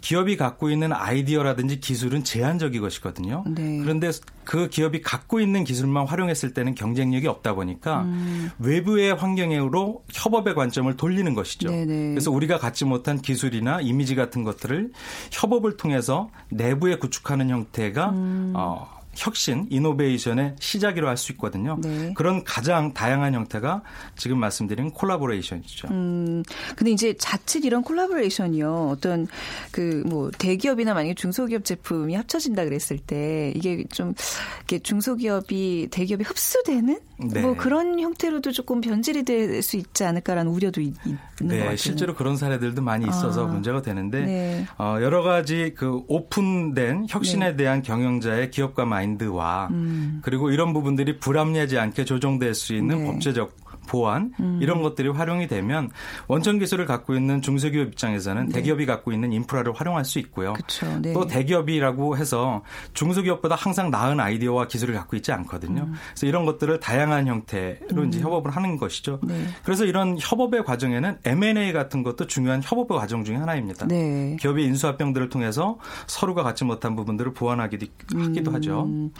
[0.00, 3.44] 기업이 갖고 있는 아이디어라든지 기술은 제한적인 것이거든요.
[3.46, 3.78] 네.
[3.82, 4.10] 그런데
[4.44, 8.50] 그 기업이 갖고 있는 기술만 활용했을 때는 경쟁력이 없다 보니까 음.
[8.58, 11.68] 외부의 환경으로 협업의 관점을 돌리는 것이죠.
[11.70, 12.10] 네네.
[12.10, 14.92] 그래서 우리가 갖지 못한 기술이나 이미지 같은 것들을
[15.32, 18.52] 협업을 통해서 내부에 구축하는 형태가 음.
[18.54, 21.78] 어, 혁신, 이노베이션의 시작이라고 할 수 있거든요.
[21.82, 22.12] 네.
[22.14, 23.82] 그런 가장 다양한 형태가
[24.16, 25.88] 지금 말씀드린 콜라보레이션이죠.
[25.90, 26.42] 음,
[26.76, 28.88] 근데 이제 자칫 이런 콜라보레이션이요.
[28.90, 29.26] 어떤
[29.72, 34.14] 그 뭐 대기업이나 만약에 중소기업 제품이 합쳐진다 그랬을 때 이게 좀
[34.58, 37.40] 이렇게 중소기업이 대기업이 흡수되는 네.
[37.40, 41.76] 뭐 그런 형태로도 조금 변질이 될 수 있지 않을까라는 우려도 있, 는것 네, 같아요.
[41.76, 43.48] 실제로 그런 사례들도 많이 있어서 아.
[43.48, 44.66] 문제가 되는데 네.
[44.78, 47.56] 어, 여러 가지 그 오픈된 혁신에 네.
[47.56, 50.20] 대한 경영자의 기업가 마인드와 음.
[50.22, 53.02] 그리고 이런 부분들이 불합리하지 않게 조정될 수 있는 네.
[53.04, 53.12] 음.
[53.12, 55.90] 법제적 보완 이런 것들이 활용이 되면
[56.28, 60.54] 원천 기술을 갖고 있는 중소기업 입장에서는 대기업이 갖고 있는 인프라를 활용할 수 있고요.
[60.80, 61.00] 네.
[61.00, 61.12] 네.
[61.12, 65.82] 또 대기업이라고 해서 중소기업보다 항상 나은 아이디어와 기술을 갖고 있지 않거든요.
[65.82, 65.94] 음.
[66.10, 69.20] 그래서 이런 것들을 다양한 형태로 이제 협업을 하는 것이죠.
[69.22, 69.46] 네.
[69.64, 73.86] 그래서 이런 협업의 과정에는 M&A 같은 것도 중요한 협업의 과정 중에 하나입니다.
[73.86, 74.36] 네.
[74.40, 78.84] 기업의 인수합병들을 통해서 서로가 갖지 못한 부분들을 보완하기도 하기도 하죠.
[78.84, 79.12] 음,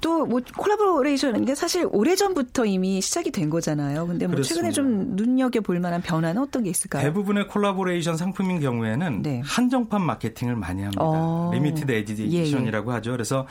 [0.00, 4.05] 또뭐 콜라보레이션 이게 사실 오래 전부터 이미 시작이 된 거잖아요.
[4.06, 4.70] 근데 뭐 최근에.
[4.70, 7.02] 좀 눈여겨 볼 만한 변화는 어떤 게 있을까요?
[7.02, 9.42] 대부분의 콜라보레이션 상품인 경우에는 네.
[9.44, 11.02] 한정판 마케팅을 많이 합니다.
[11.02, 11.50] 어.
[11.52, 13.12] limited 예, edition이라고 하죠.
[13.12, 13.46] 그래서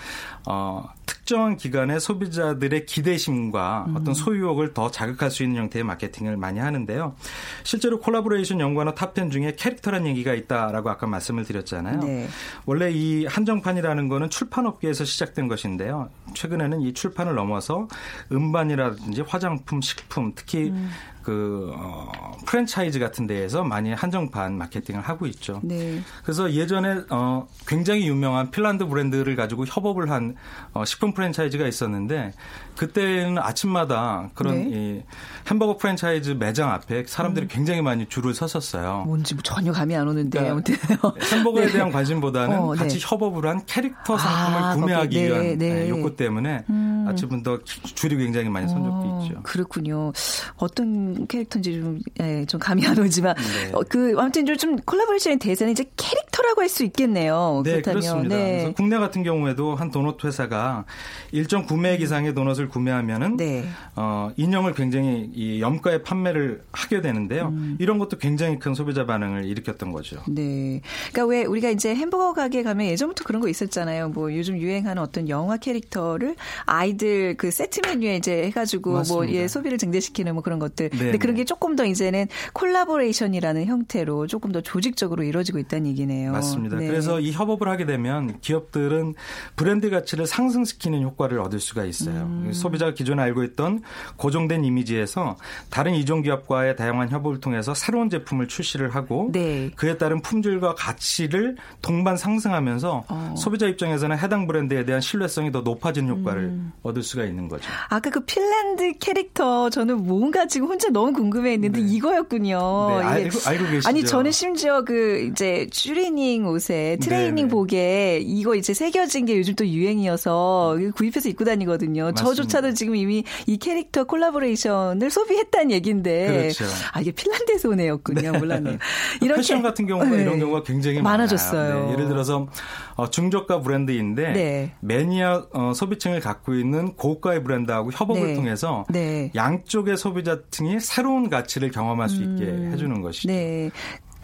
[0.45, 3.95] 어, 특 정한 기간에 소비자들의 기대심과 음.
[3.97, 7.15] 어떤 소유욕을 더 자극할 수 있는 형태의 마케팅을 많이 하는데요.
[7.63, 11.99] 실제로 콜라보레이션 연관어 탑10 중에 캐릭터란 얘기가 있다라고 아까 말씀을 드렸잖아요.
[11.99, 12.27] 네.
[12.65, 16.09] 원래 이 한정판이라는 거는 출판업계에서 시작된 것인데요.
[16.33, 17.87] 최근에는 이 출판을 넘어서
[18.31, 20.89] 음반이라든지 화장품, 식품, 특히 음.
[21.25, 22.11] 그 어,
[22.45, 25.59] 프랜차이즈 같은 데에서 많이 한정판 마케팅을 하고 있죠.
[25.63, 25.99] 네.
[26.23, 30.35] 그래서 예전에 어, 굉장히 유명한 핀란드 브랜드를 가지고 협업을 한
[30.73, 32.31] 어, 식품 프랜차이즈가 있었는데
[32.77, 34.69] 그때는 아침마다 그런 네.
[34.69, 35.03] 이
[35.49, 39.05] 햄버거 프랜차이즈 매장 앞에 사람들이 굉장히 많이 줄을 섰었어요.
[39.07, 40.75] 뭔지 뭐 전혀 감이 안 오는데 그러니까 아무튼
[41.31, 41.71] 햄버거에 네.
[41.71, 42.79] 대한 관심보다는 어, 네.
[42.79, 45.55] 같이 협업을 한 캐릭터 상품을 아, 구매하기 네, 위한 네.
[45.55, 47.05] 네, 욕구 때문에 음.
[47.07, 49.41] 아침부터 줄이 굉장히 많이 선 적도 어, 있죠.
[49.43, 50.11] 그렇군요.
[50.57, 53.71] 어떤 캐릭터인지 좀, 예, 좀 감이 안 오지만, 네.
[53.73, 57.61] 어, 그, 아무튼 좀, 좀 콜라보레이션에 대해서는 이제 캐릭터라고 할 수 있겠네요.
[57.63, 58.01] 네, 그렇다면.
[58.01, 58.35] 그렇습니다.
[58.35, 58.51] 네.
[58.51, 60.83] 그래서 국내 같은 경우에도 한 도넛 회사가
[61.31, 63.65] 일정 구매액 이상의 도넛을 구매하면은 네.
[63.95, 67.49] 어, 인형을 굉장히 이 염가에 판매를 하게 되는데요.
[67.49, 67.77] 음.
[67.79, 70.21] 이런 것도 굉장히 큰 소비자 반응을 일으켰던 거죠.
[70.27, 70.81] 네.
[71.11, 74.09] 그러니까 왜 우리가 이제 햄버거 가게 가면 예전부터 그런 거 있었잖아요.
[74.09, 79.33] 뭐 요즘 유행하는 어떤 영화 캐릭터를 아이들 그 세트 메뉴에 이제 해가지고 뭐 맞습니다.
[79.33, 80.89] 예, 소비를 증대시키는 뭐 그런 것들.
[80.89, 81.41] 네, 근데 그런 네.
[81.41, 86.31] 게 조금 더 이제는 콜라보레이션이라는 형태로 조금 더 조직적으로 이루어지고 있다는 얘기네요.
[86.31, 86.77] 맞습니다.
[86.77, 86.87] 네.
[86.87, 89.15] 그래서 이 협업을 하게 되면 기업들은
[89.55, 92.23] 브랜드 가치를 상승시키는 효과를 얻을 수가 있어요.
[92.23, 92.43] 음.
[92.55, 93.81] 소비자가 기존에 알고 있던
[94.17, 95.37] 고정된 이미지에서
[95.69, 99.71] 다른 이종 기업과의 다양한 협업을 통해서 새로운 제품을 출시를 하고 네.
[99.75, 103.35] 그에 따른 품질과 가치를 동반 상승하면서 어.
[103.37, 106.73] 소비자 입장에서는 해당 브랜드에 대한 신뢰성이 더 높아지는 효과를 음.
[106.83, 107.69] 얻을 수가 있는 거죠.
[107.89, 111.87] 아까 그 핀란드 캐릭터 저는 뭔가 지금 혼자 너무 궁금해했는데 네.
[111.87, 112.57] 이거였군요.
[112.89, 113.89] 네, 알고, 알고 계시죠?
[113.89, 117.47] 아니 저는 심지어 그 이제 트레이닝 옷에 트레이닝 네네.
[117.49, 122.03] 복에 이거 이제 새겨진 게 요즘 또 유행이어서 이거 구입해서 입고 다니거든요.
[122.05, 122.23] 맞습니다.
[122.23, 126.65] 저 조차도 지금 이미 이 캐릭터 콜라보레이션을 소비했다는 얘기인데 그렇죠.
[126.93, 128.33] 아 이게 핀란드에서 온 애였군요.
[128.33, 128.77] 몰랐네요.
[129.21, 130.21] 이렇게 패션 같은 경우가 네.
[130.21, 131.87] 이런 경우가 굉장히 많아졌어요.
[131.87, 132.47] 네, 예를 들어서
[132.95, 134.71] 어, 중저가 브랜드인데 네.
[134.81, 138.33] 매니아 어, 소비층을 갖고 있는 고가의 브랜드하고 협업을 네.
[138.35, 139.31] 통해서 네.
[139.35, 143.27] 양쪽의 소비자층이 새로운 가치를 경험할 수 있게 해주는 것이죠.
[143.27, 143.71] 네.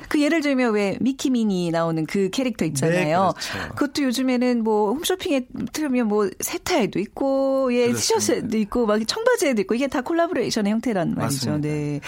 [0.08, 3.34] 그 예를 들면 왜 미키 미니 나오는 그 캐릭터 있잖아요.
[3.36, 3.76] 네, 그렇죠.
[3.76, 8.00] 그것도 요즘에는 뭐 홈쇼핑에 틀면 뭐 세타에도 있고 예 그렇습니다.
[8.00, 11.50] 티셔츠에도 있고 막 청바지에도 있고 이게 다 콜라보레이션의 형태란 말이죠.
[11.50, 11.68] 맞습니다.
[11.68, 12.00] 네.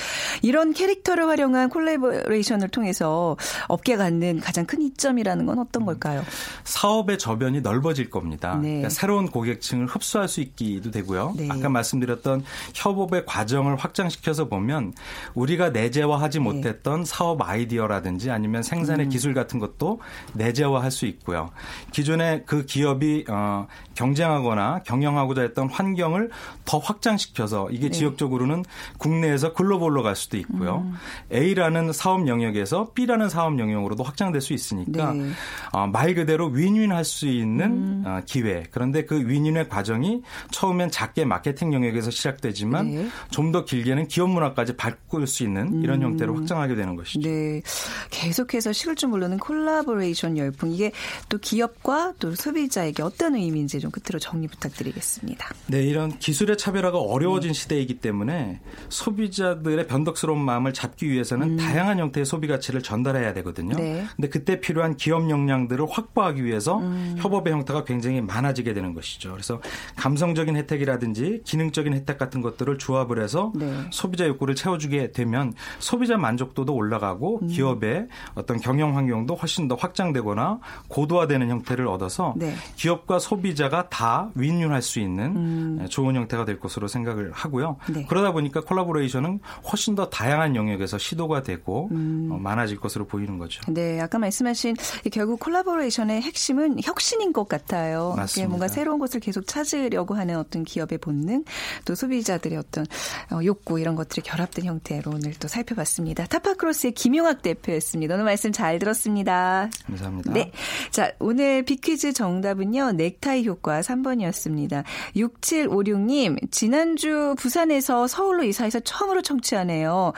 [0.42, 6.24] 이런 캐릭터를 활용한 콜라보레이션을 통해서 업계가 갖는 가장 큰 이점이라는 건 어떤 걸까요?
[6.66, 8.56] 사업의 저변이 넓어질 겁니다.
[8.62, 8.68] 네.
[8.68, 11.34] 그러니까 새로운 고객층을 흡수할 수 있기도 되고요.
[11.38, 11.48] 네.
[11.50, 14.94] 아까 말씀드렸던 협업의 과정을 확장시켜서 보면
[15.34, 16.44] 우리가 내재화하지 네.
[16.44, 18.64] 못했던 사업 아이디어 라든지 아니면 음.
[18.64, 20.00] 생산의 기술 같은 것도
[20.34, 21.52] 내재화할 수 있고요.
[21.92, 26.30] 기존에 그 기업이 어, 경쟁하거나 경영하고자 했던 환경을
[26.66, 27.92] 더 확장시켜서 이게 네.
[27.92, 28.64] 지역적으로는
[28.98, 30.86] 국내에서 글로벌로 갈 수도 있고요.
[30.86, 30.94] 음.
[31.32, 35.30] A라는 사업 영역에서 B라는 사업 영역으로도 확장될 수 있으니까 네.
[35.72, 38.04] 어, 말 그대로 윈윈할 수 있는 음.
[38.06, 38.64] 어, 기회.
[38.72, 43.08] 그런데 그 윈윈의 과정이 처음엔 작게 마케팅 영역에서 시작되지만 네.
[43.32, 47.30] 좀더 길게는 기업 문화까지 바꿀 수 있는 이런 형태로 확장하게 되는 것이죠.
[47.30, 47.34] 음.
[47.34, 47.62] 네.
[48.10, 50.72] 계속해서 식을 줄 모르는 콜라보레이션 열풍.
[50.72, 50.92] 이게
[51.30, 55.50] 또 기업과 또 소비자에게 어떤 의미인지 좀 끝으로 정리 부탁드리겠습니다.
[55.68, 57.54] 네, 이런 기술의 차별화가 어려워진 음.
[57.54, 63.76] 시대이기 때문에 소비자들의 변덕스러운 마음을 잡기 위해서는 다양한 형태의 소비 가치를 전달해야 되거든요.
[63.76, 63.78] 음.
[63.78, 64.06] 네.
[64.16, 67.16] 근데 그때 필요한 기업 역량들을 확보하기 위해서 음.
[67.18, 69.32] 협업의 형태가 굉장히 많아지게 되는 것이죠.
[69.32, 69.62] 그래서
[69.96, 73.74] 감성적인 혜택이라든지 기능적인 혜택 같은 것들을 조합을 해서 네.
[73.92, 80.60] 소비자 욕구를 채워주게 되면 소비자 만족도도 올라가고 기업 기업의 어떤 경영 환경도 훨씬 더 확장되거나
[80.90, 82.54] 고도화되는 형태를 얻어서 네.
[82.76, 87.78] 기업과 소비자가 다 윈윈할 수 있는 좋은 형태가 될 것으로 생각을 하고요.
[87.90, 87.94] 음.
[87.94, 88.06] 네.
[88.08, 89.40] 그러다 보니까 콜라보레이션은
[89.72, 92.30] 훨씬 더 다양한 영역에서 시도가 되고 음.
[92.32, 93.62] 어, 많아질 것으로 보이는 거죠.
[93.72, 98.14] 네, 아까 말씀하신 이 결국 콜라보레이션의 핵심은 혁신인 것 같아요.
[98.18, 98.50] 맞습니다.
[98.50, 101.44] 뭔가 새로운 것을 계속 찾으려고 하는 어떤 기업의 본능,
[101.86, 102.86] 또 소비자들의 어떤
[103.32, 106.26] 어, 욕구 이런 것들이 결합된 형태로 오늘 또 살펴봤습니다.
[106.26, 108.16] 타파크로스의 김용학 대 표였습니다.
[108.16, 109.70] 오늘 말씀 잘 들었습니다.
[109.88, 110.34] 감사합니다.
[110.34, 110.52] 네.
[110.92, 112.94] 자, 오늘 비퀴즈 정답은요.
[112.94, 114.84] 넥타이 효과 3번이었습니다.
[115.16, 120.14] 6756님, 지난주 부산에서 서울로 이사해서 처음으로 청취하네요.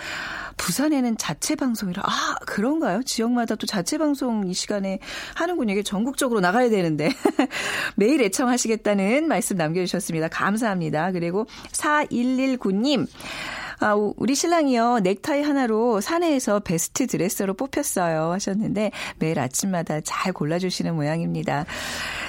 [0.57, 3.03] 부산에는 자체 방송이라, 아, 그런가요?
[3.03, 4.99] 지역마다 또 자체 방송 이 시간에
[5.35, 5.73] 하는군요.
[5.73, 7.09] 이게 전국적으로 나가야 되는데.
[7.95, 10.29] 매일 애청하시겠다는 말씀 남겨주셨습니다.
[10.29, 11.11] 감사합니다.
[11.11, 13.07] 그리고 4119님,
[13.79, 14.99] 아, 우- 우리 신랑이요.
[15.03, 18.31] 넥타이 하나로 사내에서 베스트 드레서로 뽑혔어요.
[18.33, 21.65] 하셨는데 매일 아침마다 잘 골라주시는 모양입니다.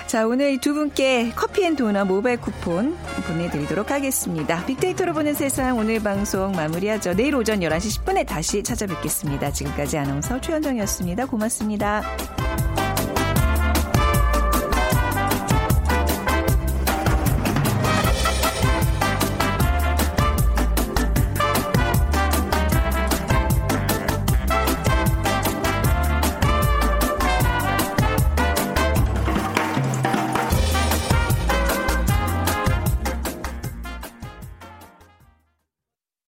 [0.06, 4.64] 자, 오늘 이두 분께 커피 and 도넛 모바일 쿠폰 보내드리도록 하겠습니다.
[4.66, 7.14] 빅데이터로 보는 세상 오늘 방송 마무리하죠.
[7.14, 9.52] 내일 오전 11시 10분에 다시 찾아뵙겠습니다.
[9.52, 11.26] 지금까지 아나운서 최현정이었습니다.
[11.26, 12.85] 고맙습니다.